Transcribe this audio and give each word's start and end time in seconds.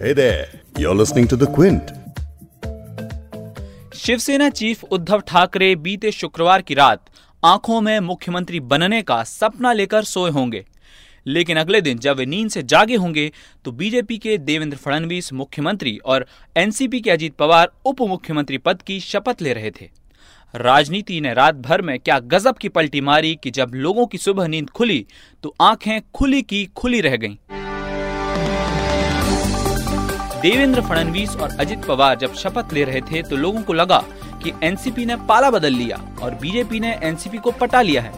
Hey 0.00 0.12
there, 0.12 0.46
you're 0.78 0.94
listening 0.94 1.26
to 1.28 1.36
The 1.36 1.46
Quint. 1.54 1.90
Shiv Sena 3.96 4.48
chief 4.50 4.84
Uddhav 4.84 5.20
Thackeray 5.28 5.74
बीते 5.86 6.10
शुक्रवार 6.12 6.62
की 6.62 6.74
रात 6.74 7.04
आँखों 7.42 7.80
में 7.80 7.98
मुख्यमंत्री 8.00 8.60
बनने 8.72 9.00
का 9.02 9.22
सपना 9.24 9.72
लेकर 9.72 10.04
सोए 10.04 10.30
होंगे 10.30 10.64
लेकिन 11.26 11.56
अगले 11.56 11.80
दिन 11.80 11.98
जब 11.98 12.16
वे 12.16 12.26
नींद 12.26 12.50
से 12.50 12.62
जागे 12.62 12.96
होंगे 12.96 13.30
तो 13.64 13.72
बीजेपी 13.80 14.18
के 14.18 14.36
देवेंद्र 14.38 14.76
फडणवीस 14.76 15.32
मुख्यमंत्री 15.32 15.96
और 16.04 16.26
एनसीपी 16.56 17.00
के 17.00 17.10
अजीत 17.10 17.34
पवार 17.38 17.70
उप 17.86 18.02
मुख्यमंत्री 18.08 18.58
पद 18.58 18.82
की 18.82 19.00
शपथ 19.00 19.42
ले 19.42 19.52
रहे 19.52 19.70
थे 19.80 19.90
राजनीति 20.54 21.20
ने 21.20 21.34
रात 21.34 21.54
भर 21.66 21.82
में 21.82 21.98
क्या 21.98 22.18
गजब 22.34 22.58
की 22.58 22.68
पलटी 22.78 23.00
मारी 23.10 23.34
कि 23.42 23.50
जब 23.50 23.74
लोगों 23.74 24.06
की 24.06 24.18
सुबह 24.18 24.48
नींद 24.48 24.70
खुली 24.70 25.04
तो 25.42 25.54
आँखें 25.60 26.00
खुली 26.14 26.42
की 26.42 26.64
खुली 26.76 27.00
रह 27.00 27.16
गईं। 27.16 27.36
देवेंद्र 30.42 30.82
फडणवीस 30.82 31.36
और 31.36 31.56
अजित 31.60 31.84
पवार 31.84 32.16
जब 32.16 32.34
शपथ 32.34 32.72
ले 32.72 32.84
रहे 32.84 33.00
थे 33.00 33.22
तो 33.22 33.36
लोगों 33.36 33.62
को 33.62 33.72
लगा 33.72 34.04
कि 34.42 34.52
एनसीपी 34.62 35.06
ने 35.06 35.16
पाला 35.16 35.50
बदल 35.50 35.72
लिया 35.72 36.00
और 36.22 36.34
बीजेपी 36.34 36.80
ने 36.80 36.98
एनसीपी 37.02 37.38
को 37.38 37.50
पटा 37.50 37.82
लिया 37.82 38.02
है। 38.02 38.12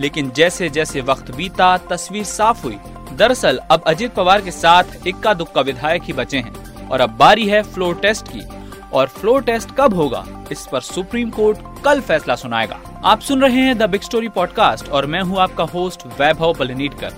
लेकिन 0.00 0.30
जैसे 0.30 0.68
जैसे 0.68 1.00
वक्त 1.00 1.34
बीता, 1.34 1.76
तस्वीर 1.78 2.24
साफ़ 2.24 2.62
हुई। 2.62 2.78
दरअसल, 3.12 3.60
अब 3.70 3.82
अजित 3.86 4.14
पवार 4.14 4.40
के 4.40 4.50
साथ 4.50 4.84
इक्का 5.06 5.34
दुक्का 5.34 5.60
विधायक 5.60 6.02
ही 6.02 6.12
बचे 6.12 6.38
हैं 6.38 6.88
और 6.88 7.00
अब 7.00 7.10
बारी 7.10 7.46
है 7.46 7.62
फ्लोर 7.62 7.94
टेस्ट 7.94 8.28
की। 8.28 8.46
और 8.92 9.06
फ्लोर 9.06 9.42
टेस्ट 9.42 9.68
कब 9.78 9.94
होगा, 9.94 10.26
इस 10.52 10.68
पर 10.72 10.80
सुप्रीम 10.80 11.30
कोर्ट 11.30 11.58
कल 11.84 12.00
फैसला 12.00 12.34
सुनाएगा। 12.34 12.80
आप 13.04 13.20
सुन 13.20 13.40
रहे 13.40 13.60
हैं 13.60 13.78
द 13.78 13.82
बिग 13.82 14.00
स्टोरी 14.00 14.28
पॉडकास्ट 14.28 14.88
और 14.88 15.06
मैं 15.06 15.22
हूँ 15.22 15.38
आपका 15.38 15.64
होस्ट 15.64 16.06
वैभव 16.06 16.54
पलनीटकर 16.54 17.14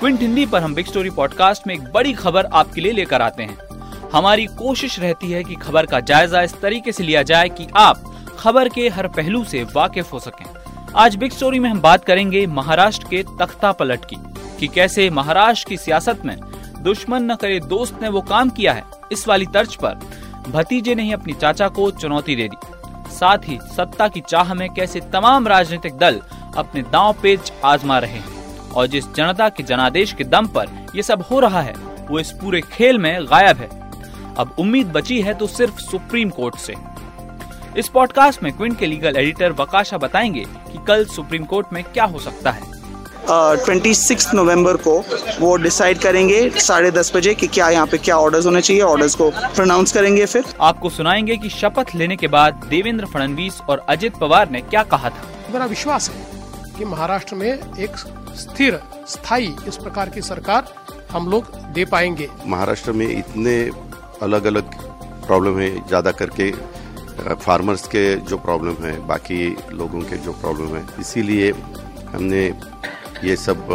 क्विंट 0.00 0.20
हिंदी 0.20 0.44
पर 0.46 0.62
हम 0.62 0.74
बिग 0.74 0.86
स्टोरी 0.86 1.10
पॉडकास्ट 1.10 1.66
में 1.66 1.74
एक 1.74 1.84
बड़ी 1.92 2.12
खबर 2.12 2.46
आपके 2.46 2.80
लिए 2.80 2.92
लेकर 2.92 3.22
आते 3.22 3.42
हैं। 3.42 4.08
हमारी 4.12 4.44
कोशिश 4.48 4.98
रहती 5.00 5.30
है 5.30 5.42
कि 5.44 5.54
खबर 5.54 5.86
का 5.86 6.00
जायजा 6.00 6.42
इस 6.42 6.54
तरीके 6.60 6.92
से 6.92 7.04
लिया 7.04 7.22
जाए 7.22 7.48
कि 7.48 7.66
आप 7.76 8.04
खबर 8.38 8.68
के 8.68 8.88
हर 8.88 9.08
पहलू 9.08 9.42
से 9.44 9.62
वाकिफ 9.74 10.12
हो 10.12 10.18
सकें। 10.18 10.44
आज 10.96 11.16
बिग 11.16 11.32
स्टोरी 11.32 11.58
में 11.58 11.68
हम 11.70 11.80
बात 11.80 12.04
करेंगे 12.04 12.46
महाराष्ट्र 12.46 13.06
के 13.10 13.22
तख्ता 13.40 13.72
पलट 13.72 14.04
की, 14.04 14.16
कि 14.60 14.68
कैसे 14.68 15.08
महाराष्ट्र 15.10 15.68
की 15.68 15.76
सियासत 15.76 16.24
में 16.24 16.36
दुश्मन 16.82 17.30
न 17.32 17.34
करे 17.34 17.60
दोस्त 17.60 18.02
ने 18.02 18.08
वो 18.08 18.20
काम 18.20 18.50
किया 18.50 18.72
है। 18.72 18.84
इस 19.12 19.28
वाली 19.28 19.46
तर्ज 19.46 19.76
पर 19.76 19.98
भतीजे 20.48 20.94
ने 20.94 21.02
ही 21.02 21.12
अपनी 21.12 21.32
चाचा 21.32 21.68
को 21.68 21.90
चुनौती 21.90 22.36
दे 22.36 22.48
दी। 22.48 23.14
साथ 23.14 23.48
ही 23.48 23.58
सत्ता 23.76 24.08
की 24.08 24.20
चाह 24.20 24.54
में 24.54 24.68
कैसे 24.70 25.00
तमाम 25.12 25.48
राजनीतिक 25.48 25.94
दल 25.94 26.20
अपने 26.56 26.82
दांव 26.82 27.14
पेच 27.22 27.52
आजमा 27.64 27.98
रहे 27.98 28.12
हैं। 28.12 28.37
और 28.78 28.86
जिस 28.86 29.04
जनता 29.14 29.48
के 29.48 29.62
जनादेश 29.62 30.12
के 30.12 30.24
दम 30.24 30.46
पर 30.46 30.66
ये 30.96 31.02
सब 31.02 31.22
हो 31.22 31.40
रहा 31.40 31.60
है 31.60 31.74
वो 32.10 32.20
इस 32.20 32.30
पूरे 32.32 32.60
खेल 32.72 32.98
में 32.98 33.24
गायब 33.24 33.56
है। 33.56 33.68
अब 34.38 34.54
उम्मीद 34.58 34.86
बची 34.86 35.20
है 35.20 35.34
तो 35.34 35.46
सिर्फ़ 35.46 35.80
सुप्रीम 35.80 36.30
कोर्ट 36.30 36.56
से। 36.56 36.74
इस 37.76 37.88
पॉडकास्ट 37.88 38.42
में 38.42 38.52
क्विंट 38.52 38.78
के 38.78 38.86
लीगल 38.86 39.16
एडिटर 39.16 39.52
वकाशा 39.52 39.98
बताएँगे 39.98 40.40
कि 40.40 40.84
कल 40.88 41.04
सुप्रीम 41.06 41.44
कोर्ट 41.44 41.72
में 41.72 41.82
क्या 41.84 42.04
हो 42.04 42.18
सकता 42.18 42.50
है। 42.50 42.76
ट्वेंटी 43.64 43.94
सिक्स 43.94 44.32
नवंबर 44.34 44.76
को 44.76 44.98
वो 45.40 45.56
डिसाइड 45.56 45.98
करेंगे 45.98 46.48
साढ़े 46.50 46.90
दस 46.90 47.12
बजे 47.16 47.34
कि 47.34 47.46
क्या 47.46 47.68
यहाँ 47.70 47.86
पे 47.86 47.98
क्या 47.98 48.16
ऑर्डर्स 48.16 48.46
होने 48.46 48.60
चाहिए 48.60 48.82
ऑर्डर्स 48.82 49.14
को 49.14 49.30
प्रोनाउंस 49.30 49.92
करेंगे 49.92 50.26
फिर। 50.26 50.44
आपको 50.60 50.90
सुनाएँगे 50.90 51.36
कि 51.36 51.48
शपथ 51.50 51.94
लेने 51.94 52.16
के 52.16 52.28
बाद 52.28 52.66
देवेंद्र 52.70 53.06
फडणवीस 53.06 53.60
और 53.68 53.84
अजित 53.88 54.16
पवार 54.16 54.50
ने 54.50 54.60
क्या 54.60 54.82
कहा 54.84 55.10
था। 55.10 55.28
मेरा 55.52 55.66
विश्वास 55.66 56.10
है 56.10 56.37
कि 56.78 56.84
महाराष्ट्र 56.84 57.36
में 57.36 57.48
एक 57.78 57.96
स्थिर 58.38 58.78
स्थायी 59.08 59.54
इस 59.68 59.76
प्रकार 59.76 60.08
की 60.08 60.22
सरकार 60.22 60.72
हम 61.10 61.28
लोग 61.30 61.44
दे 61.74 61.84
पाएँगे। 61.84 62.28
महाराष्ट्र 62.46 62.92
में 62.92 63.06
इतने 63.08 63.54
अलग 64.22 64.44
अलग 64.46 64.74
प्रॉब्लम 65.26 65.58
है 65.58 65.70
ज़्यादा 65.88 66.10
करके 66.20 66.50
फार्मर्स 67.36 67.86
के 67.88 68.04
जो 68.22 68.36
प्रॉब्लम 68.38 68.84
है 68.84 68.98
बाकी 69.06 69.46
लोगों 69.72 70.00
के 70.00 70.16
जो 70.18 70.32
प्रॉब्लम 70.34 70.76
है 70.76 70.84
इसीलिए 71.00 71.50
हमने 72.12 72.44
ये 73.24 73.36
सब 73.36 73.66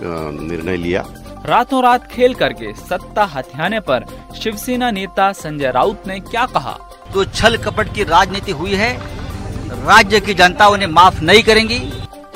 निर्णय 0.00 0.76
लिया। 0.76 1.04
रातों 1.46 1.82
रात 1.82 2.06
खेल 2.12 2.34
करके 2.34 2.72
सत्ता 2.78 3.24
हथियाने 3.34 3.80
पर 3.80 4.06
शिवसेना 4.40 4.90
नेता 4.90 5.30
संजय 5.34 5.70
राउत 5.72 6.06
ने 6.06 6.18
क्या 6.22 6.46
कहा? 6.46 6.72
तो 7.14 7.24
छल 7.26 7.56
कपट 7.64 7.92
की 7.94 8.04
राजनीति 8.06 8.52
हुई 8.52 8.74
है। 8.74 8.92
राज्य 9.86 10.20
की 10.20 10.34
जनता 10.34 10.68
उन्हें 10.68 10.88
माफ़ 10.88 11.20
नहीं 11.22 11.42
करेंगी। 11.42 11.78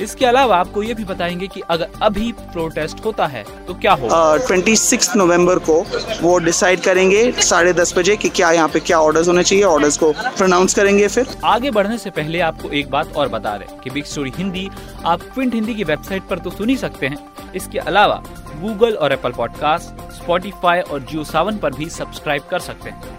इसके 0.00 0.27
अलावा 0.27 0.56
आपको 0.56 0.83
ये 0.83 0.94
भी 0.94 1.05
बताएँगे 1.05 1.47
कि 1.47 1.61
अगर 1.71 1.88
अभी 2.03 2.33
प्रोटेस्ट 2.33 3.05
होता 3.05 3.27
है 3.27 3.44
तो 3.66 3.75
क्या 3.75 3.93
होगा? 3.93 4.37
ट्वेंटी 4.47 4.77
सिक्स 4.77 5.11
नवंबर 5.16 5.59
को 5.59 5.81
वो 6.22 6.38
डिसाइड 6.38 6.81
करेंगे 6.81 7.31
साढ़े 7.33 7.72
दस 7.72 7.94
बजे 7.99 8.16
कि 8.16 8.28
क्या 8.28 8.50
यहाँ 8.53 8.69
पे 8.69 8.81
क्या 8.81 9.00
ऑर्डर्स 9.00 9.28
होने 9.28 9.44
चाहिए 9.44 9.65
ऑर्डर्स 9.65 9.99
को 9.99 10.12
प्रोनाउंस 10.12 10.75
करेंगे 10.75 11.09
फिर। 11.09 11.37
आगे 11.44 11.71
बढ़ने 11.71 11.99
से 11.99 12.11
पहले 12.11 12.41
आपको 12.41 12.69
एक 12.69 12.91
बात 12.91 13.16
और 13.16 13.28
बता 13.28 13.56
दें 13.59 13.66
कि 13.78 13.91
बिग 13.91 14.05
स्टोरी 14.05 14.33
हिंदी 14.37 14.69
आप 15.06 15.22
क्विंट 15.34 15.55
हिंदी 15.55 15.75
की 15.75 15.84
वेबसाइट 15.84 16.22
पर 16.22 16.38
तो 16.38 16.50
सुन 16.50 16.69
ही 16.69 16.77
सकते 16.77 17.06
हैं। 17.06 17.53
इसके 17.55 17.78
अलावा 17.78 18.22
गूगल 18.61 18.94
और 18.94 19.12
एप्पल 19.12 19.32
पॉडकास्ट 19.32 20.12
स्पॉटिफाई 20.12 20.81
और 20.81 21.00
जियो 21.00 21.25
सावन 21.25 21.56
पर 21.56 21.75
भी 21.75 21.88
सब्सक्राइब 21.91 22.43
कर 22.50 22.59
सकते 22.59 22.91
हैं। 22.91 23.19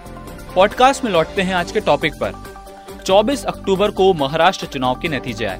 पॉडकास्ट 0.55 1.03
में 1.03 1.11
लौटते 1.11 1.41
हैं 1.41 1.55
आज 1.55 1.71
के 1.71 1.79
टॉपिक 1.79 2.13
पर। 2.13 2.33
24 3.05 3.43
अक्टूबर 3.43 3.91
को 3.91 4.13
महाराष्ट्र 4.13 4.65
चुनाव 4.65 4.99
के 5.01 5.07
नतीजे 5.07 5.45
आए। 5.45 5.59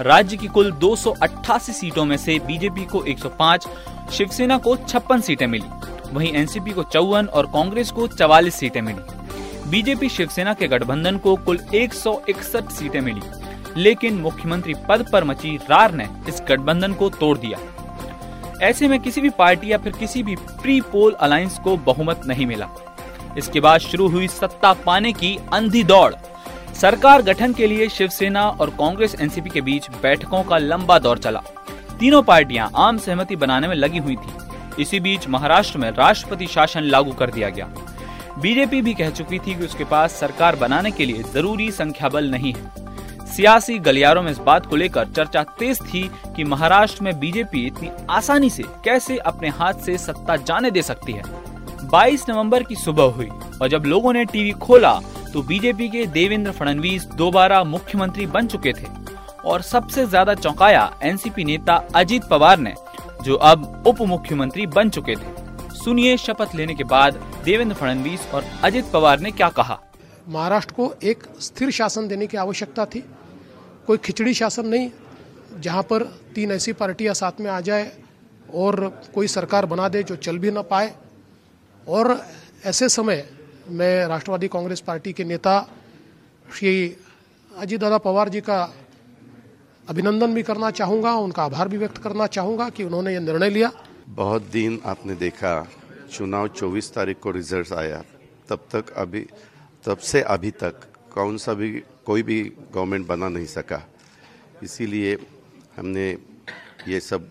राज्य 0.00 0.36
की 0.36 0.46
कुल 0.46 0.72
288 0.72 1.72
सीटों 1.72 2.04
में 2.04 2.16
से 2.16 2.38
बीजेपी 2.38 2.84
को 2.84 3.04
105, 3.04 3.68
शिवसेना 4.12 4.58
को 4.58 4.76
छप्पन 4.76 5.20
सीटें 5.20 5.46
मिली। 5.46 5.66
वहीं 6.12 6.32
एनसीपी 6.32 6.70
को 6.70 6.82
चौवन 6.82 7.26
और 7.26 7.46
कांग्रेस 7.46 7.90
को 7.90 8.06
चवालीस 8.06 8.54
सीटें 8.54 8.82
मिली। 8.82 9.00
बीजेपी 9.70 10.08
शिवसेना 10.08 10.54
के 10.54 10.68
गठबंधन 10.68 11.16
को 11.16 11.36
कुल 11.36 11.58
161 11.74 12.70
सीटें 12.70 13.00
मिली। 13.00 13.20
लेकिन 13.76 14.14
मुख्यमंत्री 14.14 14.74
पद 14.88 15.06
पर 15.12 15.24
मची 15.24 15.56
रार 15.56 15.92
ने 15.92 16.08
इस 16.28 16.42
गठबंधन 16.48 16.92
को 16.92 17.10
तोड़ 17.10 17.38
दिया। 17.38 17.58
ऐसे 18.62 18.88
में 18.88 19.00
किसी 19.00 19.20
भी 19.20 19.30
पार्टी 19.30 19.72
या 19.72 19.78
फिर 19.78 19.92
किसी 19.92 20.22
भी 20.22 20.36
प्री 20.36 20.80
पोल 20.80 21.12
अलायंस 21.12 21.58
को 21.58 21.76
बहुमत 21.76 22.20
नहीं 22.26 22.46
मिला। 22.46 22.68
इसके 23.38 23.60
बाद 23.60 23.80
शुरू 23.80 24.08
हुई 24.08 24.28
सत्ता 24.28 24.72
पाने 24.72 25.12
की 25.12 25.38
अंधी 25.52 25.84
दौड़। 25.84 26.14
सरकार 26.74 27.22
गठन 27.22 27.52
के 27.52 27.66
लिए 27.66 27.88
शिवसेना 27.88 28.48
और 28.50 28.70
कांग्रेस 28.70 29.14
एनसीपी 29.20 29.50
के 29.50 29.60
बीच 29.60 29.88
बैठकों 30.02 30.42
का 30.42 30.58
लंबा 30.58 30.98
दौर 30.98 31.18
चला। 31.18 31.42
तीनों 32.00 32.22
पार्टियाँ 32.22 32.70
आम 32.76 32.98
सहमति 32.98 33.36
बनाने 33.36 33.68
में 33.68 33.74
लगी 33.76 33.98
हुई 33.98 34.16
थी। 34.16 34.82
इसी 34.82 35.00
बीच 35.00 35.28
महाराष्ट्र 35.28 35.78
में 35.78 35.90
राष्ट्रपति 35.90 36.46
शासन 36.46 36.82
लागू 36.82 37.12
कर 37.12 37.30
दिया 37.30 37.48
गया। 37.48 37.68
बीजेपी 38.38 38.80
भी 38.82 38.94
कह 38.94 39.10
चुकी 39.10 39.38
थी 39.38 39.54
कि 39.54 39.64
उसके 39.64 39.84
पास 39.84 40.12
सरकार 40.12 40.56
बनाने 40.56 40.90
के 40.90 41.06
लिए 41.06 41.22
ज़रूरी 41.22 41.70
संख्या 41.70 42.08
बल 42.08 42.30
नहीं 42.30 42.52
है। 42.52 43.26
सियासी 43.26 43.78
गलियारों 43.78 44.22
में 44.22 44.30
इस 44.30 44.38
बात 44.38 44.66
को 44.66 44.76
लेकर 44.76 45.08
चर्चा 45.08 45.42
तेज 45.58 45.80
थी 45.84 46.02
कि 46.36 46.44
महाराष्ट्र 46.44 47.04
में 47.04 47.18
बीजेपी 47.20 47.66
इतनी 47.66 47.90
आसानी 48.10 48.50
से 48.50 48.62
कैसे 48.84 49.16
अपने 49.18 49.48
हाथ 49.50 49.74
से 49.74 49.96
सत्ता 49.98 50.36
जाने 50.36 50.70
दे 50.70 50.82
सकती 50.82 51.12
है। 51.12 51.22
22 51.90 52.28
नवंबर 52.28 52.62
की 52.62 52.74
सुबह 52.74 53.04
हुई 53.04 53.28
और 53.62 53.68
जब 53.68 53.84
लोगों 53.86 54.12
ने 54.12 54.24
टीवी 54.24 54.50
खोला 54.60 55.00
तो 55.32 55.42
बीजेपी 55.42 55.88
के 55.88 56.06
देवेंद्र 56.08 56.52
फडणवीस 56.52 57.04
दोबारा 57.16 57.62
मुख्यमंत्री 57.64 58.26
बन 58.28 58.46
चुके 58.46 58.72
थे 58.72 58.86
और 59.44 59.62
सबसे 59.62 60.06
ज़्यादा 60.06 60.34
चौंकाया 60.34 60.90
एनसीपी 61.02 61.44
नेता 61.44 61.74
अजीत 61.94 62.24
पवार 62.30 62.58
ने, 62.58 62.74
जो 63.22 63.34
अब 63.34 63.84
उप 63.86 64.02
मुख्यमंत्री 64.08 64.66
बन 64.68 64.90
चुके 64.90 65.16
थे। 65.16 65.74
सुनिए 65.74 66.16
शपथ 66.16 66.54
लेने 66.54 66.74
के 66.74 66.84
बाद 66.84 67.14
देवेंद्र 67.44 67.74
फडणवीस 67.74 68.28
और 68.34 68.44
अजित 68.64 68.90
पवार 68.92 69.20
ने 69.20 69.30
क्या 69.30 69.48
कहा। 69.50 69.78
महाराष्ट्र 70.28 70.74
को 70.74 70.92
एक 71.02 71.24
स्थिर 71.40 71.70
शासन 71.70 72.08
देने 72.08 72.26
की 72.26 72.36
आवश्यकता 72.36 72.84
थी। 72.86 73.04
कोई 73.86 73.98
खिचड़ी 73.98 74.34
शासन 74.34 74.66
नहीं, 74.66 74.90
जहाँ 75.60 75.82
पर 75.82 76.02
तीन 76.34 76.50
ऐसी 76.52 76.72
पार्टियाँ 76.74 77.14
साथ 77.14 77.40
में 77.40 77.50
आ 77.50 77.60
जाए 77.62 77.90
और 78.54 78.88
कोई 79.14 79.26
सरकार 79.28 79.66
बना 79.66 79.88
दे 79.88 80.02
जो 80.02 80.16
चल 80.18 80.38
भी 80.38 80.50
ना 80.50 80.62
पाए। 80.64 80.94
और 81.86 82.20
ऐसे 82.66 82.88
समय 82.90 83.24
मैं 83.68 84.06
राष्ट्रवादी 84.08 84.48
कांग्रेस 84.48 84.80
पार्टी 84.80 85.12
के 85.12 85.24
नेता 85.24 85.54
श्री 86.54 86.72
अजीत 87.56 87.80
दादा 87.80 87.98
पवार 87.98 88.28
जी 88.28 88.40
का 88.40 88.58
अभिनंदन 89.88 90.34
भी 90.34 90.42
करना 90.42 90.70
चाहूँगा, 90.70 91.12
उनका 91.14 91.42
आभार 91.42 91.68
भी 91.68 91.76
व्यक्त 91.76 91.98
करना 91.98 92.26
चाहूँगा 92.26 92.68
कि 92.70 92.84
उन्होंने 92.84 93.12
ये 93.12 93.20
निर्णय 93.20 93.50
लिया। 93.50 93.70
बहुत 94.08 94.42
दिन 94.42 94.80
आपने 94.84 95.14
देखा, 95.14 95.66
चुनाव 96.12 96.48
24 96.48 96.92
तारीख 96.94 97.18
को 97.20 97.30
रिज़ल्ट 97.30 97.72
आया। 97.72 98.02
तब 98.48 98.66
तक 98.72 98.90
अभी, 98.96 99.26
तब 99.84 99.98
से 99.98 100.22
अभी 100.22 100.50
तक 100.50 100.74
कौन 101.14 101.36
सा 101.36 101.52
भी, 101.54 101.82
कोई 102.06 102.22
भी 102.22 102.42
गवर्नमेंट 102.74 103.06
बना 103.06 103.28
नहीं 103.28 103.46
सका। 103.46 103.82
इसीलिए 104.62 105.16
हमने 105.76 106.10
ये 106.88 107.00
सब 107.00 107.30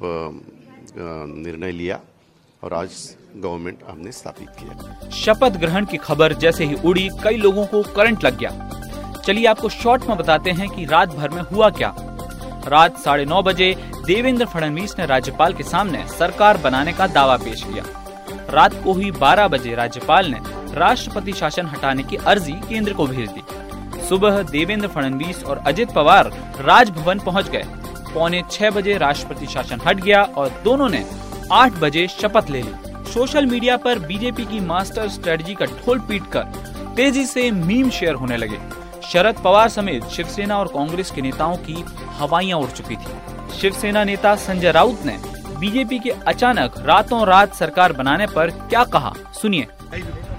निर्णय 0.94 1.72
लिया। 1.72 2.00
और 2.64 2.74
आज 2.74 2.90
गवर्नमेंट 3.38 3.80
हमने 3.90 4.12
स्थापित 4.12 4.50
किया। 4.50 5.10
शपथ 5.10 5.58
ग्रहण 5.58 5.86
की 5.86 5.98
खबर 5.98 6.34
जैसे 6.34 6.66
ही 6.66 6.76
उड़ी, 6.86 7.10
कई 7.24 7.38
लोगों 7.38 7.66
को 7.66 7.84
करंट 7.84 8.24
लग 8.24 8.38
गया। 8.38 8.70
चलिए 9.26 9.46
आपको 9.46 9.70
शॉर्ट 9.70 10.06
में 10.06 10.18
बताते 10.18 10.52
हैं 10.52 10.70
कि 10.70 10.86
रात 10.86 11.10
भर 11.10 11.30
में 11.30 11.42
हुआ 11.42 11.70
क्या। 11.70 11.96
रात 12.68 12.98
साढ़े 12.98 13.26
नौ 13.26 13.42
बजे 13.42 13.76
देवेंद्र 14.06 14.46
फडणवीस 14.46 14.96
ने 15.00 15.06
राज्यपाल 15.06 15.54
के 15.54 15.64
सामने 15.64 16.08
सरकार 16.08 16.58
बनाने 16.58 16.94
का 16.94 17.08
दावा 17.08 17.38
पेश 17.38 17.64
किया। 17.64 17.84
रात 18.50 18.74
को 18.84 18.94
ही 18.94 19.12
12 19.12 19.48
बजे 19.48 19.76
राज्यपाल 19.76 20.28
ने 20.28 20.40
राष्ट्रपति 20.76 21.34
शासन 21.34 21.66
हटाने 21.66 22.04
की 22.04 22.16
अर्जी 22.16 22.52
केंद्र 22.52 22.94
को 22.94 23.08
भेज 23.08 23.30
दी। 23.30 23.44
सुबह 24.08 24.42
देवेंद्र 24.44 24.88
फडणवीस 24.88 25.44
और 25.44 25.58
अजित 25.58 25.92
पवार 25.92 26.32
राजभवन 26.60 27.20
पहुँच 27.20 27.50
गए। 27.50 27.64
पौने 28.14 28.44
छह 28.52 28.70
बजे 28.70 28.98
राष्ट्रपति 28.98 29.46
शासन 29.46 29.82
हट 29.88 30.02
गया 30.02 30.24
और 30.24 30.62
दोनों 30.64 30.90
ने 30.90 31.06
आठ 31.52 31.72
बजे 31.74 32.08
शपथ 32.08 32.50
ले 32.50 32.62
ली। 32.62 33.12
सोशल 33.14 33.46
मीडिया 33.46 33.76
पर 33.78 34.00
बीजेपी 34.00 34.46
की 34.46 34.60
मास्टर 34.60 35.08
स्ट्रेटजी 35.10 35.54
का 35.54 35.66
ढोल 35.66 36.00
पीट 36.00 36.30
कर 36.32 36.44
तेज़ी 36.96 37.26
से 37.26 37.50
मीम 37.52 37.90
शेयर 37.90 38.14
होने 38.14 38.38
लगे। 38.38 38.60
शरद 39.04 39.36
पवार 39.36 39.70
समेत 39.70 40.04
शिवसेना 40.06 40.58
और 40.58 40.68
कांग्रेस 40.68 41.12
के 41.12 41.22
नेताओं 41.22 41.56
की 41.58 41.84
हवाइयाँ 42.18 42.60
उड़ 42.60 42.70
चुकी 42.70 42.96
थी। 42.96 43.58
शिवसेना 43.60 44.04
नेता 44.04 44.36
संजय 44.36 44.72
राउत 44.72 45.06
ने 45.06 45.18
बीजेपी 45.60 46.00
के 46.00 46.10
अचानक 46.28 46.74
रातों 46.78 47.26
रात 47.28 47.56
सरकार 47.56 47.94
बनाने 47.94 48.28
पर 48.28 48.50
क्या 48.50 48.84
कहा? 48.84 49.14
सुनिए। 49.42 49.68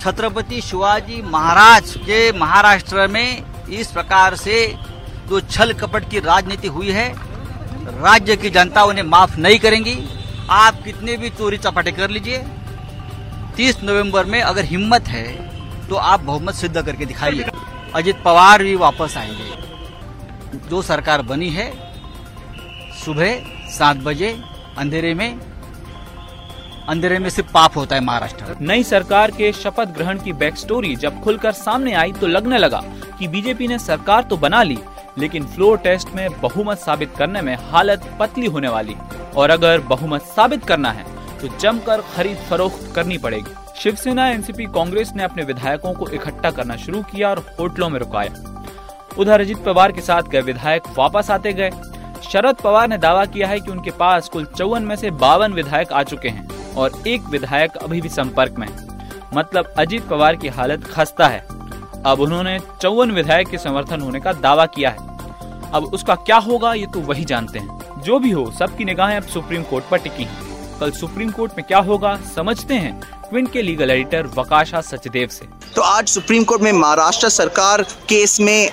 छत्रपति 0.00 0.60
शिवाजी 0.60 1.20
महाराज 1.22 1.94
के 1.98 2.32
महाराष्ट्र 2.38 3.06
में 3.06 3.42
इस 3.70 3.90
प्रकार 3.92 4.34
से 4.36 4.66
जो 5.28 5.40
छल 5.40 5.72
कपट 5.72 6.08
की 6.10 6.20
राजनीति 6.20 6.68
हुई 6.68 6.90
है, 6.90 7.08
राज्य 8.00 8.36
की 8.36 8.50
जनता 8.50 8.84
उन्हें 8.84 9.04
माफ़ 9.04 9.38
नहीं 9.38 9.58
करेंगी। 9.58 9.94
आप 10.50 10.82
कितने 10.84 11.16
भी 11.16 11.30
चोरी 11.30 11.58
चपाटे 11.58 11.92
कर 11.92 12.10
लीजिए। 12.10 12.38
30 13.56 13.82
नवंबर 13.84 14.24
में 14.24 14.40
अगर 14.40 14.64
हिम्मत 14.64 15.08
है 15.08 15.26
तो 15.88 15.94
आप 15.96 16.20
बहुमत 16.20 16.54
सिद्ध 16.54 16.82
करके 16.82 17.06
दिखाइए। 17.06 17.50
अजित 17.94 18.22
पवार 18.24 18.62
भी 18.62 18.74
वापस 18.76 19.16
आएँगे। 19.16 20.68
जो 20.68 20.82
सरकार 20.82 21.22
बनी 21.22 21.48
है, 21.50 21.70
सुबह 23.04 23.40
सात 23.70 23.96
बजे 23.96 24.36
अंधेरे 24.78 25.14
में 25.14 25.40
अंधेरे 26.88 27.18
में 27.18 27.28
सिर्फ़ 27.30 27.52
पाप 27.52 27.76
होता 27.76 27.96
है 27.96 28.00
महाराष्ट्र। 28.00 28.56
नई 28.60 28.82
सरकार 28.82 29.30
के 29.30 29.52
शपथ 29.52 29.88
ग्रहण 29.88 30.18
की 30.18 30.32
बैक 30.32 30.56
स्टोरी 30.56 30.94
जब 30.96 31.20
खुलकर 31.22 31.52
सामने 31.52 31.92
आई 31.94 32.12
तो 32.12 32.26
लगने 32.26 32.58
लगा 32.58 32.82
कि 33.18 33.28
बीजेपी 33.28 33.68
ने 33.68 33.78
सरकार 33.78 34.22
तो 34.22 34.36
बना 34.36 34.62
ली 34.62 34.78
लेकिन 35.18 35.46
फ्लोर 35.46 35.78
टेस्ट 35.78 36.14
में 36.14 36.28
बहुमत 36.40 36.78
साबित 36.78 37.14
करने 37.16 37.40
में 37.42 37.56
हालत 37.62 38.08
पतली 38.20 38.46
होने 38.46 38.68
वाली। 38.68 38.96
और 39.36 39.50
अगर 39.50 39.80
बहुमत 39.80 40.22
साबित 40.26 40.64
करना 40.64 40.90
है 40.90 41.04
तो 41.40 41.48
जमकर 41.58 42.00
खरीद 42.14 42.36
फरोख्त 42.50 42.92
करनी 42.94 43.18
पड़ेगी। 43.18 43.54
शिवसेना 43.76 44.28
एनसीपी 44.28 44.64
कांग्रेस 44.64 45.12
ने 45.16 45.22
अपने 45.22 45.44
विधायकों 45.44 45.92
को 45.94 46.08
इकट्ठा 46.08 46.50
करना 46.50 46.76
शुरू 46.76 47.02
किया 47.02 47.30
और 47.30 47.38
होटलों 47.60 47.88
में 47.88 47.98
रुकाया। 47.98 48.34
उधर 49.18 49.40
अजित 49.40 49.58
पवार 49.58 49.92
के 49.92 50.00
साथ 50.00 50.22
गए 50.22 50.40
विधायक 50.40 50.82
वापस 50.98 51.30
आते 51.30 51.52
गए। 51.52 51.70
शरद 52.22 52.56
पवार 52.56 52.88
ने 52.88 52.98
दावा 52.98 53.24
किया 53.24 53.48
है 53.48 53.58
कि 53.60 53.70
उनके 53.70 53.90
पास 53.90 54.28
कुल 54.28 54.44
चौवन 54.48 54.82
में 54.82 54.94
से 54.96 55.10
बावन 55.10 55.52
विधायक 55.52 55.92
आ 55.92 56.02
चुके 56.02 56.28
हैं 56.28 56.74
और 56.74 57.02
एक 57.06 57.22
विधायक 57.22 57.76
अभी 57.76 58.00
भी 58.00 58.08
संपर्क 58.08 58.58
में 58.58 58.66
है। 58.68 58.90
मतलब 59.34 59.74
अजित 59.78 60.06
पवार 60.08 60.36
की 60.36 60.48
हालत 60.48 60.84
खस्ता 60.84 61.28
है। 61.28 61.44
अब 62.06 62.20
उन्होंने 62.20 62.58
चौवन 62.82 63.10
विधायक 63.10 63.48
के 63.48 63.58
समर्थन 63.58 64.00
होने 64.00 64.20
का 64.20 64.32
दावा 64.32 64.66
किया 64.66 64.90
है। 64.90 64.96
अब 65.72 65.84
उसका 65.84 66.14
क्या 66.14 66.36
होगा, 66.36 66.74
ये 66.74 66.86
तो 66.86 67.00
वही 67.00 67.24
जानते 67.24 67.58
हैं। 67.58 68.00
जो 68.00 68.18
भी 68.18 68.30
हो, 68.30 68.50
सबकी 68.50 68.84
निगाहें 68.84 69.16
अब 69.16 69.22
सुप्रीम 69.22 69.62
कोर्ट 69.62 69.84
पर 69.84 69.98
टिकी 69.98 70.24
हैं। 70.24 70.52
कल 70.80 70.90
सुप्रीम 70.90 71.30
कोर्ट 71.30 71.52
में 71.58 71.66
क्या 71.66 71.78
होगा, 71.78 72.16
समझते 72.16 72.74
हैं। 72.74 73.00
ट्विन 73.00 73.46
के 73.46 73.62
लीगल 73.62 73.90
एडिटर 73.90 74.26
वकाशा 74.26 74.80
सचदेव 74.80 75.28
से। 75.28 75.48
तो 75.76 75.82
आज 75.82 76.08
सुप्रीम 76.08 76.42
कोर्ट 76.44 76.62
में 76.62 76.70
महाराष्ट्र 76.72 77.28
सरकार 77.28 77.82
केस 78.08 78.36
में 78.40 78.68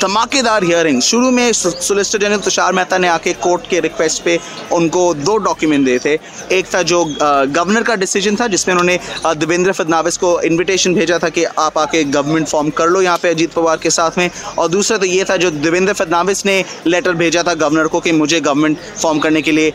धमाकेदार 0.00 0.64
हियरिंग। 0.64 1.00
शुरू 1.02 1.30
में 1.30 1.52
सोलिसिटर 1.52 2.18
जनरल 2.18 2.38
तुषार 2.40 2.72
मेहता 2.72 2.98
ने 2.98 3.08
आके 3.08 3.32
कोर्ट 3.36 3.68
के 3.70 3.80
रिक्वेस्ट 3.80 4.22
पे 4.24 4.38
उनको 4.72 5.02
दो 5.16 5.36
डॉक्यूमेंट 5.38 5.84
दिए 5.86 5.98
थे। 5.98 6.12
एक 6.52 6.66
था 6.74 6.82
जो 6.82 7.04
गवर्नर 7.04 7.82
का 7.82 7.94
डिसीज़न 7.96 8.36
था, 8.36 8.46
जिसमें 8.46 8.74
उन्होंने 8.74 8.98
देवेंद्र 9.36 9.72
फडनाविस 9.72 10.16
को 10.16 10.40
इन्विटेशन 10.42 10.94
भेजा 10.94 11.18
था 11.18 11.28
कि 11.28 11.44
आप 11.44 11.78
आके 11.78 12.02
गवर्नमेंट 12.06 12.48
फॉर्म 12.48 12.70
कर 12.70 12.88
लो 12.88 13.02
यहाँ 13.02 13.18
पे 13.18 13.30
अजीत 13.30 13.52
पवार 13.52 13.76
के 13.76 13.90
साथ 13.90 14.18
में। 14.18 14.30
और 14.58 14.68
दूसरा 14.68 14.98
तो 14.98 15.06
ये 15.06 15.24
था 15.24 15.36
जो 15.36 15.50
देवेंद्र 15.50 15.92
फडनाविस 15.92 16.44
ने 16.46 16.64
लेटर 16.86 17.14
भेजा 17.14 17.42
था 17.42 17.54
गवर्नर 17.56 17.86
को 17.88 18.00
कि 18.00 18.12
मुझे 18.14 18.40
गवर्नमेंट 18.40 18.78
फॉर्म 19.02 19.18
करने 19.18 19.42
के 19.42 19.52
लिए 19.52 19.72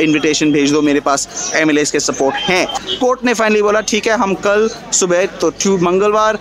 इन्विटेशन 0.00 0.52
भेज 0.52 0.72
दो, 0.72 0.82
मेरे 0.82 1.00
पास 1.02 1.52
एम 1.56 1.76
के 1.82 2.00
सपोर्ट 2.00 2.36
हैं। 2.40 2.66
कोर्ट 2.98 3.24
ने 3.24 3.34
फाइनली 3.34 3.62
बोला, 3.62 3.80
ठीक 3.82 4.06
है, 4.06 4.18
हम 4.18 4.34
कल 4.40 4.68
सुबह 4.92 5.26
तो 5.40 5.50
मंगलवार 6.06 6.38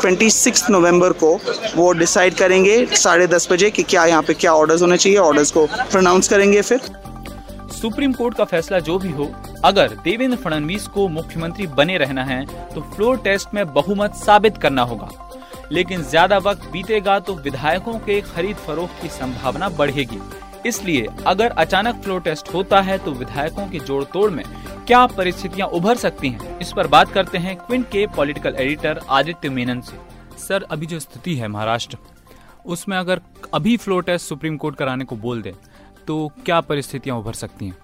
ट्वेंटी 0.00 0.28
सिक्स 0.30 0.70
नवंबर 0.70 1.12
को 1.22 1.32
वो 1.76 1.92
डिसाइड 1.92 2.34
करेंगे 2.34 2.84
साढ़े 2.86 3.26
दस 3.26 3.48
बजे 3.52 3.70
कि 3.70 3.82
क्या 3.84 4.04
यहाँ 4.06 4.22
पे 4.22 4.34
क्या 4.34 4.52
ऑर्डर्स 4.54 4.82
होने 4.82 4.96
चाहिए 4.96 5.18
ऑर्डर्स 5.18 5.50
को 5.50 5.66
प्रोनाउंस 5.66 6.28
करेंगे 6.28 6.62
फिर। 6.62 6.80
सुप्रीम 7.72 8.12
कोर्ट 8.12 8.36
का 8.36 8.44
फैसला 8.44 8.78
जो 8.80 8.98
भी 8.98 9.10
हो, 9.10 9.30
अगर 9.64 9.88
देवेंद्र 10.04 10.36
फडणवीस 10.38 10.86
को 10.86 11.06
मुख्यमंत्री 11.08 11.66
बने 11.68 11.96
रहना 11.98 12.24
है 12.24 12.44
तो 12.74 12.80
फ्लोर 12.94 13.16
टेस्ट 13.24 13.54
में 13.54 13.66
बहुमत 13.74 14.14
साबित 14.16 14.58
करना 14.58 14.82
होगा। 14.82 15.08
लेकिन 15.72 16.02
ज़्यादा 16.04 16.38
वक्त 16.40 16.70
बीतेगा 16.72 17.18
तो 17.20 17.34
विधायकों 17.36 17.98
के 18.00 18.20
खरीद 18.26 18.56
फरोख्त 18.58 19.02
की 19.02 19.08
संभावना 19.10 19.68
बढ़ेगी। 19.70 20.20
इसलिए 20.66 21.06
अगर 21.26 21.50
अचानक 21.58 22.02
फ्लोर 22.04 22.20
टेस्ट 22.20 22.52
होता 22.54 22.80
है 22.80 22.98
तो 22.98 23.10
विधायकों 23.12 23.66
के 23.66 23.78
जोड़ 23.80 24.02
तोड़ 24.04 24.30
में 24.30 24.44
क्या 24.90 25.04
परिस्थितियाँ 25.06 25.66
उभर 25.68 25.96
सकती 25.96 26.28
हैं? 26.28 26.58
इस 26.60 26.72
पर 26.76 26.86
बात 26.86 27.10
करते 27.12 27.38
हैं 27.38 27.54
क्विंट 27.56 27.84
के 27.88 28.06
पॉलिटिकल 28.06 28.54
एडिटर 28.58 29.00
आदित्य 29.08 29.48
मेनन 29.48 29.80
से। 29.80 29.96
सर 30.38 30.62
अभी 30.70 30.86
जो 30.86 30.98
स्थिति 31.00 31.34
है 31.34 31.48
महाराष्ट्र 31.48 31.98
उसमें 32.66 32.96
अगर 32.96 33.20
अभी 33.54 33.76
फ्लोर 33.76 34.02
टेस्ट 34.02 34.28
सुप्रीम 34.28 34.56
कोर्ट 34.56 34.76
कराने 34.76 35.04
को 35.04 35.16
बोल 35.16 35.42
दे 35.42 35.54
तो 36.06 36.32
क्या 36.44 36.60
परिस्थितियाँ 36.62 37.18
उभर 37.18 37.32
सकती 37.34 37.66
हैं? 37.66 37.76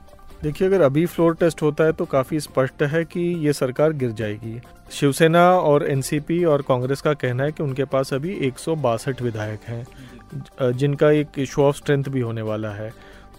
देखिए 0.42 0.68
अगर 0.68 0.80
अभी 0.80 1.06
फ्लोर 1.06 1.34
टेस्ट 1.34 1.62
होता 1.62 1.84
है 1.84 1.92
तो 1.92 2.04
काफ़ी 2.06 2.40
स्पष्ट 2.40 2.82
है 2.84 3.04
कि 3.04 3.20
ये 3.46 3.52
सरकार 3.52 3.92
गिर 3.92 4.10
जाएगी। 4.12 4.60
शिवसेना 4.90 5.48
और 5.52 5.88
एनसीपी 5.90 6.44
और 6.44 6.62
कांग्रेस 6.68 7.00
का 7.00 7.14
कहना 7.14 7.44
है 7.44 7.52
कि 7.52 7.62
उनके 7.62 7.84
पास 7.86 8.14
अभी 8.14 8.38
एक 8.46 8.58
सौ 8.58 8.74
बासठ 8.76 9.22
विधायक 9.22 9.68
हैं 9.68 10.72
जिनका 10.72 11.10
एक 11.12 11.44
शो 11.46 11.62
ऑफ़ 11.62 11.76
स्ट्रेंथ 11.76 12.04
भी 12.04 12.20
होने 12.20 12.42
वाला 12.42 12.70
है। 12.74 12.92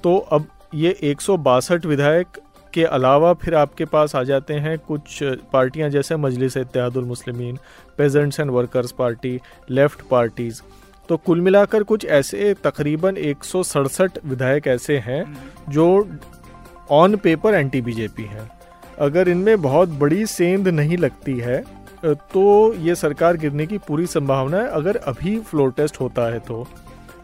तो 0.03 0.17
अब 0.17 0.47
ये 0.75 0.97
एक 1.03 1.21
सौ 1.21 1.35
बासठ 1.37 1.85
विधायक 1.85 2.39
के 2.73 2.83
अलावा 2.83 3.33
फिर 3.33 3.55
आपके 3.55 3.85
पास 3.85 4.15
आ 4.15 4.23
जाते 4.23 4.53
हैं 4.53 4.77
कुछ 4.79 5.19
पार्टियाँ 5.53 5.89
जैसे 5.89 6.15
Majlis 6.15 6.57
Ittehadul 6.57 7.05
Muslimeen 7.05 7.57
peasants 7.97 8.39
and 8.39 8.51
workers 8.51 8.91
party 8.91 9.39
left 9.69 10.01
parties 10.01 10.61
तो 11.09 11.17
कुल 11.17 11.41
मिलाकर 11.41 11.83
कुछ 11.83 12.05
ऐसे 12.05 12.53
तकरीबन 12.63 13.17
एक 13.17 13.43
सौ 13.43 13.63
सड़सठ 13.63 14.17
विधायक 14.25 14.67
ऐसे 14.67 14.97
हैं 14.97 15.23
जो 15.69 15.87
ऑन 16.91 17.15
पेपर 17.15 17.53
एंटी 17.53 17.81
बीजेपी 17.81 18.23
हैं। 18.23 18.49
अगर 18.99 19.29
इनमें 19.29 19.61
बहुत 19.61 19.89
बड़ी 19.99 20.25
सेंध 20.25 20.67
नहीं 20.67 20.97
लगती 20.97 21.37
है 21.39 21.63
तो 22.05 22.73
ये 22.73 22.95
सरकार 22.95 23.37
गिरने 23.37 23.65
की 23.67 23.77
पूरी 23.77 24.05
संभावना 24.07 24.57
है। 24.57 24.67
अगर 24.69 24.95
अभी 25.07 25.37
फ्लोर 25.39 25.71
टेस्ट 25.71 25.99
होता 26.01 26.31
है 26.33 26.39
तो। 26.39 26.65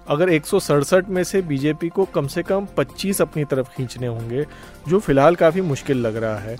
अगर 0.07 0.29
एक 0.29 0.45
सौ 0.45 0.59
सड़सठ 0.59 1.09
में 1.09 1.23
से 1.23 1.41
बीजेपी 1.41 1.89
को 1.89 2.05
कम 2.05 2.27
से 2.27 2.43
कम 2.43 2.67
25 2.77 3.21
अपनी 3.21 3.43
तरफ़ 3.43 3.69
खींचने 3.77 4.07
होंगे, 4.07 4.45
जो 4.87 4.99
फ़िलहाल 4.99 5.35
काफ़ी 5.35 5.61
मुश्किल 5.61 5.97
लग 5.97 6.15
रहा 6.15 6.37
है। 6.37 6.57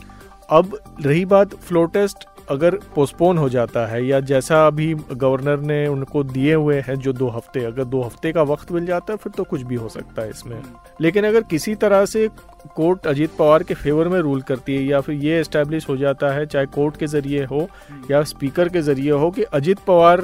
अब 0.49 0.77
रही 1.05 1.25
बात 1.25 1.55
फ्लो 1.55 1.85
टेस्ट 1.85 2.27
अगर 2.49 2.75
पोस्टपोन 2.95 3.37
हो 3.37 3.49
जाता 3.49 3.85
है, 3.87 4.05
या 4.05 4.19
जैसा 4.19 4.67
अभी 4.67 4.93
गवर्नर 5.11 5.59
ने 5.59 5.87
उनको 5.87 6.23
दिए 6.23 6.53
हुए 6.53 6.79
हैं 6.79 6.95
जो 6.95 7.13
दो 7.13 7.27
हफ़्ते, 7.27 7.63
अगर 7.63 7.83
दो 7.83 8.01
हफ़्ते 8.01 8.31
का 8.31 8.41
वक्त 8.41 8.71
मिल 8.71 8.85
जाता 8.85 9.13
है, 9.13 9.17
फिर 9.17 9.33
तो 9.37 9.43
कुछ 9.43 9.61
भी 9.61 9.75
हो 9.75 9.89
सकता 9.89 10.21
है 10.21 10.29
इसमें। 10.29 10.61
लेकिन 11.01 11.25
अगर 11.25 11.41
किसी 11.41 11.75
तरह 11.75 12.05
से 12.05 12.27
कोर्ट 12.75 13.07
अजीत 13.07 13.31
पवार 13.39 13.63
के 13.63 13.73
फेवर 13.73 14.07
में 14.07 14.19
रूल 14.19 14.41
करती 14.41 14.75
है, 14.75 14.83
या 14.83 15.01
फिर 15.01 15.15
ये 15.15 15.39
एस्टेब्लिश 15.39 15.89
हो 15.89 15.97
जाता 15.97 16.33
है, 16.33 16.45
चाहे 16.45 16.65
कोर्ट 16.65 16.97
के 16.97 17.07
ज़रिए 17.07 17.45
हो 17.45 17.67
या 18.11 18.23
स्पीकर 18.23 18.69
के 18.69 18.81
ज़रिए 18.81 19.11
हो, 19.11 19.31
कि 19.31 19.43
अजीत 19.43 19.79
पवार 19.79 20.21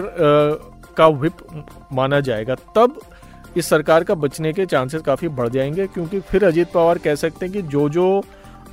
का 0.99 1.07
विप 1.07 1.37
माना 1.93 2.19
जाएगा। 2.21 2.55
तब 2.75 2.99
इस 3.57 3.69
सरकार 3.69 4.03
का 4.03 4.15
बचने 4.15 4.53
के 4.53 4.65
चांसेस 4.65 5.01
काफ़ी 5.01 5.27
बढ़ 5.29 5.49
जाएँगे, 5.49 5.87
क्योंकि 5.87 6.19
फिर 6.21 6.45
अजीत 6.45 6.71
पवार 6.71 6.97
कह 6.97 7.15
सकते 7.15 7.45
हैं 7.45 7.53
कि 7.53 7.61
जो 7.63 7.87
जो 7.89 8.23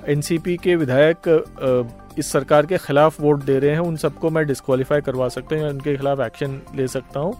एनसीपी 0.08 0.56
के 0.56 0.74
विधायक 0.76 2.14
इस 2.18 2.30
सरकार 2.32 2.66
के 2.66 2.78
खिलाफ 2.78 3.20
वोट 3.20 3.42
दे 3.42 3.58
रहे 3.58 3.70
हैं, 3.70 3.78
उन 3.78 3.96
सबको 3.96 4.30
मैं 4.30 4.46
डिस्कवालीफाई 4.46 5.00
करवा 5.00 5.28
सकता 5.28 5.56
हूँ 5.56 5.62
या 5.62 5.68
उनके 5.68 5.96
खिलाफ 5.96 6.20
एक्शन 6.20 6.60
ले 6.74 6.86
सकता 6.88 7.20
हूँ। 7.20 7.34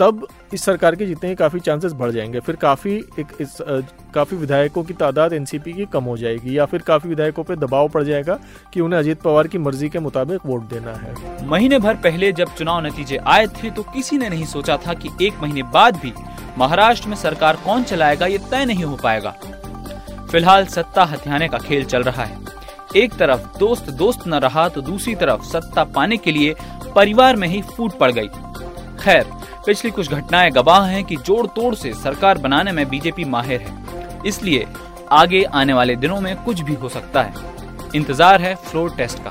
तब 0.00 0.26
इस 0.54 0.64
सरकार 0.64 0.94
के 0.94 1.06
जीतने 1.06 1.28
के 1.28 1.34
काफ़ी 1.34 1.60
चांसेस 1.60 1.92
बढ़ 1.92 2.10
जाएँगे। 2.10 2.40
फिर 2.40 2.56
काफ़ी 2.56 2.94
एक 3.18 3.26
इस 3.40 3.56
काफ़ी 4.14 4.36
विधायकों 4.36 4.82
की 4.84 4.94
तादाद 4.94 5.32
एनसीपी 5.32 5.72
की 5.72 5.84
कम 5.84 6.04
हो 6.04 6.16
जाएगी 6.16 6.56
या 6.58 6.64
फिर 6.64 6.82
काफ़ी 6.82 7.08
विधायकों 7.08 7.44
पर 7.44 7.56
दबाव 7.56 7.88
पड़ 7.88 8.02
जाएगा 8.02 8.38
कि 8.74 8.80
उन्हें 8.80 9.00
अजीत 9.00 9.20
पवार 9.20 9.48
की 9.48 9.58
मर्ज़ी 9.58 9.88
के 9.88 9.98
मुताबिक 9.98 10.46
वोट 10.46 10.68
देना 10.68 10.92
है। 10.94 11.46
महीने 11.48 11.78
भर 11.78 11.94
पहले 11.96 12.32
जब 12.32 12.54
चुनाव 12.54 12.84
नतीजे 12.86 13.16
आए 13.16 13.46
थे 13.54 13.70
तो 13.70 13.82
किसी 13.84 14.18
ने 14.18 14.28
नहीं 14.28 14.44
सोचा 14.46 14.76
था 14.76 14.94
कि 14.94 15.10
एक 15.22 15.42
महीने 15.42 15.62
बाद 15.74 15.96
भी 15.96 16.12
महाराष्ट्र 16.58 17.08
में 17.08 17.16
सरकार 17.16 17.56
कौन 17.56 17.82
चलाएगा, 17.82 18.26
ये 18.26 18.38
तय 18.50 18.64
नहीं 18.64 18.84
हो 18.84 18.96
पाएगा। 18.96 19.34
फ़िलहाल 20.30 20.66
सत्ता 20.66 21.04
हथियाने 21.04 21.48
का 21.48 21.58
खेल 21.58 21.84
चल 21.84 22.02
रहा 22.02 22.24
है। 22.24 22.38
एक 22.96 23.14
तरफ़ 23.14 23.58
दोस्त 23.58 23.90
दोस्त 23.92 24.26
न 24.28 24.34
रहा 24.40 24.68
तो 24.68 24.80
दूसरी 24.82 25.14
तरफ़ 25.14 25.42
सत्ता 25.44 25.84
पाने 25.86 26.16
के 26.16 26.32
लिए 26.32 26.54
परिवार 26.94 27.36
में 27.36 27.46
ही 27.48 27.62
फूट 27.66 27.98
पड़ 27.98 28.10
गई। 28.12 28.28
खैर, 29.06 29.26
पिछली 29.66 29.90
कुछ 29.90 30.10
घटनाएँ 30.10 30.50
गवाह 30.50 30.86
हैं 30.86 31.04
कि 31.04 31.16
जोड़ 31.16 31.46
तोड़ 31.46 31.74
से 31.74 31.92
सरकार 31.94 32.38
बनाने 32.38 32.72
में 32.72 32.88
बीजेपी 32.88 33.24
माहिर 33.24 33.60
है। 33.60 34.22
इसलिए 34.26 34.66
आगे 35.12 35.42
आने 35.44 35.72
वाले 35.72 35.96
दिनों 35.96 36.20
में 36.20 36.34
कुछ 36.44 36.60
भी 36.60 36.74
हो 36.74 36.88
सकता 36.88 37.22
है। 37.22 37.34
इंतज़ार 37.94 38.42
है 38.42 38.54
फ्लोर 38.54 38.94
टेस्ट 38.96 39.18
का। 39.18 39.30